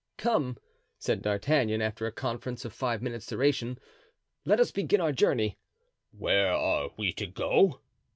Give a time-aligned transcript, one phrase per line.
[0.17, 0.57] "Come,"
[0.97, 3.77] said D'Artagnan, after a conference of five minutes' duration,
[4.45, 5.59] "let us begin our journey."
[6.09, 7.81] "Where are we to go?"